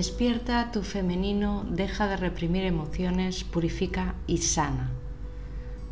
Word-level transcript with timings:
Despierta 0.00 0.70
tu 0.72 0.82
femenino, 0.82 1.66
deja 1.68 2.06
de 2.06 2.16
reprimir 2.16 2.64
emociones, 2.64 3.44
purifica 3.44 4.14
y 4.26 4.38
sana. 4.38 4.88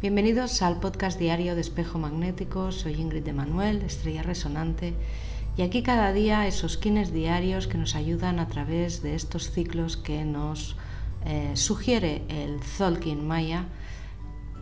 Bienvenidos 0.01 0.63
al 0.63 0.81
podcast 0.81 1.19
diario 1.19 1.55
de 1.55 1.61
Espejo 1.61 1.99
Magnético. 1.99 2.73
Soy 2.73 2.95
Ingrid 2.95 3.23
de 3.23 3.35
Manuel, 3.35 3.83
Estrella 3.83 4.23
Resonante, 4.23 4.95
y 5.59 5.61
aquí 5.61 5.83
cada 5.83 6.15
día 6.15 6.47
esos 6.47 6.79
kines 6.79 7.13
diarios 7.13 7.67
que 7.67 7.77
nos 7.77 7.95
ayudan 7.95 8.39
a 8.39 8.49
través 8.49 9.03
de 9.03 9.15
estos 9.15 9.51
ciclos 9.51 9.99
que 9.99 10.25
nos 10.25 10.77
eh, 11.27 11.51
sugiere 11.53 12.23
el 12.31 12.63
Zolkin 12.63 13.29
Maya 13.29 13.67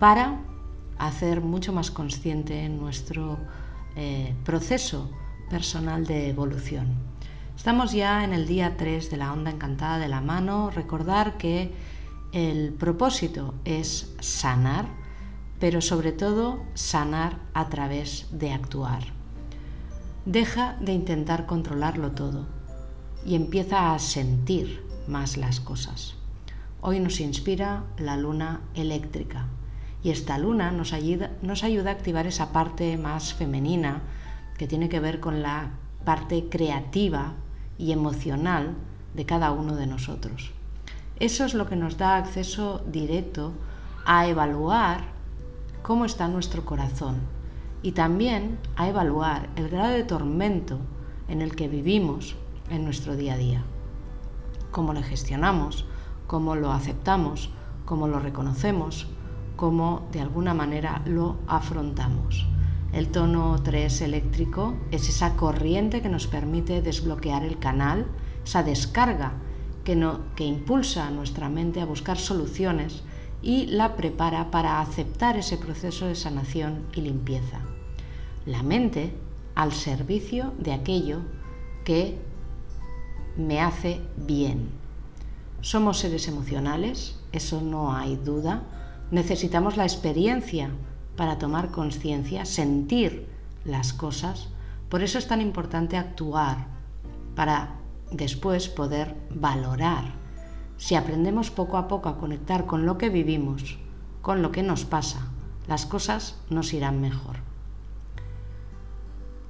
para 0.00 0.40
hacer 0.98 1.40
mucho 1.40 1.72
más 1.72 1.92
consciente 1.92 2.68
nuestro 2.68 3.38
eh, 3.94 4.34
proceso 4.44 5.08
personal 5.48 6.04
de 6.04 6.30
evolución. 6.30 7.15
Estamos 7.56 7.92
ya 7.92 8.22
en 8.22 8.34
el 8.34 8.46
día 8.46 8.76
3 8.76 9.10
de 9.10 9.16
la 9.16 9.32
onda 9.32 9.50
encantada 9.50 9.98
de 9.98 10.08
la 10.08 10.20
mano. 10.20 10.70
Recordar 10.70 11.38
que 11.38 11.72
el 12.32 12.74
propósito 12.74 13.54
es 13.64 14.14
sanar, 14.20 14.86
pero 15.58 15.80
sobre 15.80 16.12
todo 16.12 16.62
sanar 16.74 17.38
a 17.54 17.68
través 17.68 18.28
de 18.30 18.52
actuar. 18.52 19.02
Deja 20.26 20.76
de 20.80 20.92
intentar 20.92 21.46
controlarlo 21.46 22.12
todo 22.12 22.46
y 23.24 23.34
empieza 23.34 23.94
a 23.94 23.98
sentir 23.98 24.84
más 25.08 25.38
las 25.38 25.58
cosas. 25.58 26.14
Hoy 26.82 27.00
nos 27.00 27.20
inspira 27.20 27.84
la 27.96 28.18
luna 28.18 28.60
eléctrica 28.74 29.46
y 30.04 30.10
esta 30.10 30.38
luna 30.38 30.70
nos 30.72 30.92
ayuda, 30.92 31.32
nos 31.40 31.64
ayuda 31.64 31.90
a 31.90 31.94
activar 31.94 32.26
esa 32.26 32.52
parte 32.52 32.98
más 32.98 33.32
femenina 33.32 34.02
que 34.58 34.68
tiene 34.68 34.90
que 34.90 35.00
ver 35.00 35.20
con 35.20 35.42
la 35.42 35.70
parte 36.04 36.48
creativa 36.48 37.34
y 37.78 37.92
emocional 37.92 38.74
de 39.14 39.26
cada 39.26 39.52
uno 39.52 39.76
de 39.76 39.86
nosotros. 39.86 40.52
Eso 41.18 41.44
es 41.44 41.54
lo 41.54 41.66
que 41.66 41.76
nos 41.76 41.96
da 41.96 42.16
acceso 42.16 42.82
directo 42.86 43.52
a 44.04 44.26
evaluar 44.26 45.04
cómo 45.82 46.04
está 46.04 46.28
nuestro 46.28 46.64
corazón 46.64 47.20
y 47.82 47.92
también 47.92 48.58
a 48.76 48.88
evaluar 48.88 49.48
el 49.56 49.68
grado 49.68 49.92
de 49.92 50.04
tormento 50.04 50.78
en 51.28 51.40
el 51.42 51.56
que 51.56 51.68
vivimos 51.68 52.36
en 52.70 52.84
nuestro 52.84 53.16
día 53.16 53.34
a 53.34 53.38
día. 53.38 53.64
Cómo 54.70 54.92
lo 54.92 55.02
gestionamos, 55.02 55.86
cómo 56.26 56.56
lo 56.56 56.72
aceptamos, 56.72 57.50
cómo 57.84 58.08
lo 58.08 58.18
reconocemos, 58.18 59.06
cómo 59.56 60.06
de 60.12 60.20
alguna 60.20 60.54
manera 60.54 61.02
lo 61.06 61.36
afrontamos. 61.46 62.46
El 62.96 63.08
tono 63.08 63.62
3 63.62 64.00
eléctrico 64.00 64.74
es 64.90 65.10
esa 65.10 65.36
corriente 65.36 66.00
que 66.00 66.08
nos 66.08 66.26
permite 66.26 66.80
desbloquear 66.80 67.44
el 67.44 67.58
canal, 67.58 68.06
esa 68.42 68.62
descarga 68.62 69.34
que, 69.84 70.02
que 70.34 70.44
impulsa 70.44 71.06
a 71.06 71.10
nuestra 71.10 71.50
mente 71.50 71.82
a 71.82 71.84
buscar 71.84 72.16
soluciones 72.16 73.02
y 73.42 73.66
la 73.66 73.96
prepara 73.96 74.50
para 74.50 74.80
aceptar 74.80 75.36
ese 75.36 75.58
proceso 75.58 76.06
de 76.06 76.14
sanación 76.14 76.86
y 76.94 77.02
limpieza. 77.02 77.60
La 78.46 78.62
mente 78.62 79.12
al 79.54 79.72
servicio 79.72 80.54
de 80.58 80.72
aquello 80.72 81.20
que 81.84 82.16
me 83.36 83.60
hace 83.60 84.00
bien. 84.16 84.70
Somos 85.60 85.98
seres 85.98 86.28
emocionales, 86.28 87.18
eso 87.32 87.60
no 87.60 87.94
hay 87.94 88.16
duda. 88.16 88.62
Necesitamos 89.10 89.76
la 89.76 89.84
experiencia 89.84 90.70
para 91.16 91.38
tomar 91.38 91.70
conciencia, 91.70 92.44
sentir 92.44 93.28
las 93.64 93.92
cosas. 93.92 94.48
Por 94.88 95.02
eso 95.02 95.18
es 95.18 95.26
tan 95.26 95.40
importante 95.40 95.96
actuar 95.96 96.66
para 97.34 97.76
después 98.10 98.68
poder 98.68 99.16
valorar. 99.30 100.04
Si 100.76 100.94
aprendemos 100.94 101.50
poco 101.50 101.76
a 101.76 101.88
poco 101.88 102.08
a 102.08 102.18
conectar 102.18 102.66
con 102.66 102.86
lo 102.86 102.98
que 102.98 103.08
vivimos, 103.08 103.78
con 104.22 104.42
lo 104.42 104.52
que 104.52 104.62
nos 104.62 104.84
pasa, 104.84 105.28
las 105.66 105.86
cosas 105.86 106.36
nos 106.50 106.72
irán 106.72 107.00
mejor. 107.00 107.36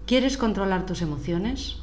¿Quieres 0.06 0.36
controlar 0.36 0.86
tus 0.86 1.02
emociones? 1.02 1.78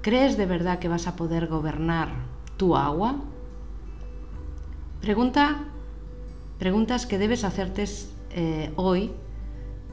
¿Crees 0.00 0.36
de 0.36 0.46
verdad 0.46 0.78
que 0.78 0.88
vas 0.88 1.06
a 1.06 1.16
poder 1.16 1.48
gobernar 1.48 2.08
tu 2.56 2.76
agua? 2.76 3.16
Pregunta, 5.00 5.64
preguntas 6.58 7.06
que 7.06 7.18
debes 7.18 7.42
hacerte 7.42 7.82
eh, 8.34 8.72
hoy 8.76 9.10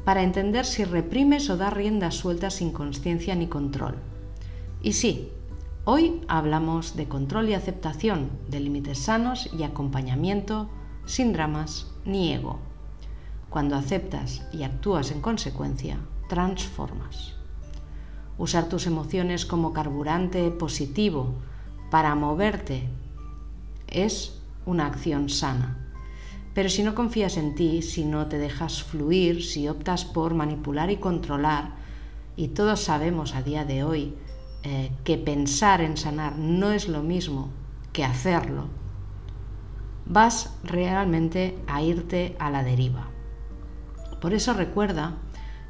para 0.05 0.23
entender 0.23 0.65
si 0.65 0.85
reprimes 0.85 1.49
o 1.49 1.57
das 1.57 1.73
riendas 1.73 2.15
sueltas 2.15 2.55
sin 2.55 2.71
conciencia 2.71 3.35
ni 3.35 3.47
control. 3.47 3.95
Y 4.81 4.93
sí, 4.93 5.29
hoy 5.85 6.21
hablamos 6.27 6.95
de 6.95 7.07
control 7.07 7.49
y 7.49 7.53
aceptación, 7.53 8.31
de 8.47 8.59
límites 8.59 8.99
sanos 8.99 9.49
y 9.53 9.63
acompañamiento 9.63 10.69
sin 11.05 11.33
dramas 11.33 11.91
ni 12.05 12.33
ego. 12.33 12.59
Cuando 13.49 13.75
aceptas 13.75 14.41
y 14.53 14.63
actúas 14.63 15.11
en 15.11 15.21
consecuencia, 15.21 15.99
transformas. 16.29 17.35
Usar 18.37 18.69
tus 18.69 18.87
emociones 18.87 19.45
como 19.45 19.73
carburante 19.73 20.49
positivo 20.49 21.35
para 21.91 22.15
moverte 22.15 22.87
es 23.87 24.41
una 24.65 24.85
acción 24.85 25.29
sana 25.29 25.88
pero 26.59 26.67
si 26.67 26.83
no 26.83 26.93
confías 26.93 27.37
en 27.37 27.55
ti, 27.55 27.81
si 27.81 28.03
no 28.03 28.27
te 28.27 28.37
dejas 28.37 28.83
fluir, 28.83 29.45
si 29.45 29.69
optas 29.69 30.03
por 30.03 30.33
manipular 30.33 30.91
y 30.91 30.97
controlar, 30.97 31.71
y 32.35 32.49
todos 32.49 32.81
sabemos 32.81 33.33
a 33.33 33.43
día 33.43 33.63
de 33.63 33.85
hoy 33.85 34.13
eh, 34.63 34.91
que 35.05 35.17
pensar 35.17 35.79
en 35.79 35.95
sanar 35.95 36.37
no 36.37 36.73
es 36.73 36.89
lo 36.89 37.01
mismo 37.01 37.47
que 37.93 38.03
hacerlo, 38.03 38.65
vas 40.05 40.53
realmente 40.65 41.57
a 41.65 41.81
irte 41.81 42.35
a 42.39 42.51
la 42.51 42.61
deriva. 42.61 43.07
Por 44.19 44.33
eso 44.33 44.51
recuerda 44.51 45.13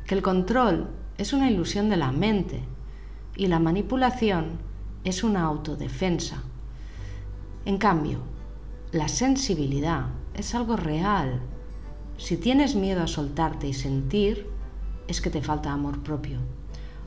que 0.08 0.16
el 0.16 0.24
control 0.24 0.88
es 1.20 1.34
una 1.34 1.52
ilusión 1.52 1.92
de 1.92 1.98
la 1.98 2.12
mente 2.12 2.64
y 3.36 3.46
la 3.46 3.60
manipulación 3.60 4.58
es 5.04 5.24
una 5.24 5.44
autodefensa. 5.44 6.42
En 7.66 7.78
cambio, 7.78 8.22
la 8.92 9.08
sensibilidad 9.08 10.08
es 10.40 10.56
algo 10.56 10.78
real. 10.78 11.42
Si 12.18 12.38
tienes 12.38 12.76
miedo 12.76 13.04
a 13.04 13.08
soltarte 13.08 13.68
y 13.68 13.74
sentir, 13.74 14.50
es 15.08 15.22
que 15.22 15.30
te 15.30 15.42
falta 15.42 15.72
amor 15.72 16.02
propio. 16.02 16.40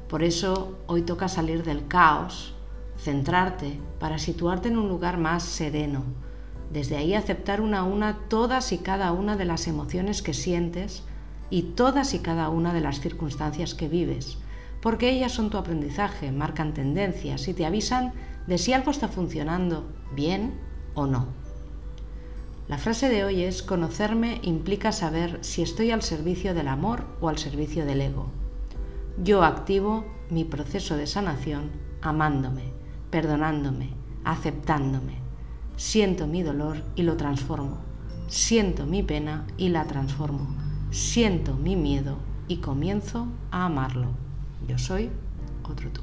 Por 0.08 0.22
eso 0.22 0.78
hoy 0.86 1.02
toca 1.02 1.28
salir 1.28 1.64
del 1.64 1.86
caos, 1.88 2.54
centrarte 2.98 3.80
para 3.98 4.18
situarte 4.18 4.68
en 4.68 4.76
un 4.76 4.88
lugar 4.88 5.16
más 5.16 5.44
sereno. 5.44 6.04
Desde 6.70 6.96
ahí 6.96 7.14
aceptar 7.14 7.60
una 7.60 7.80
a 7.80 7.84
una 7.84 8.18
todas 8.28 8.72
y 8.72 8.78
cada 8.78 9.12
una 9.12 9.36
de 9.36 9.46
las 9.46 9.66
emociones 9.66 10.22
que 10.22 10.34
sientes 10.34 11.02
y 11.48 11.62
todas 11.62 12.14
y 12.14 12.18
cada 12.18 12.50
una 12.50 12.74
de 12.74 12.80
las 12.80 13.00
circunstancias 13.00 13.74
que 13.74 13.88
vives, 13.88 14.38
porque 14.80 15.10
ellas 15.10 15.32
son 15.32 15.50
tu 15.50 15.58
aprendizaje, 15.58 16.32
marcan 16.32 16.74
tendencias 16.74 17.48
y 17.48 17.54
te 17.54 17.66
avisan 17.66 18.12
de 18.46 18.58
si 18.58 18.72
algo 18.72 18.90
está 18.90 19.08
funcionando 19.08 19.90
bien 20.14 20.54
o 20.94 21.06
no. 21.06 21.42
La 22.68 22.78
frase 22.78 23.08
de 23.08 23.24
hoy 23.24 23.42
es, 23.42 23.62
conocerme 23.62 24.40
implica 24.42 24.92
saber 24.92 25.38
si 25.42 25.62
estoy 25.62 25.90
al 25.90 26.02
servicio 26.02 26.54
del 26.54 26.68
amor 26.68 27.04
o 27.20 27.28
al 27.28 27.38
servicio 27.38 27.84
del 27.84 28.00
ego. 28.00 28.30
Yo 29.22 29.42
activo 29.42 30.04
mi 30.30 30.44
proceso 30.44 30.96
de 30.96 31.06
sanación 31.06 31.70
amándome, 32.00 32.72
perdonándome, 33.10 33.90
aceptándome. 34.24 35.16
Siento 35.76 36.26
mi 36.26 36.42
dolor 36.42 36.82
y 36.94 37.02
lo 37.02 37.16
transformo. 37.16 37.78
Siento 38.28 38.86
mi 38.86 39.02
pena 39.02 39.44
y 39.56 39.68
la 39.68 39.84
transformo. 39.86 40.46
Siento 40.90 41.54
mi 41.54 41.76
miedo 41.76 42.16
y 42.48 42.58
comienzo 42.58 43.26
a 43.50 43.66
amarlo. 43.66 44.08
Yo 44.68 44.78
soy 44.78 45.10
otro 45.64 45.90
tú. 45.90 46.02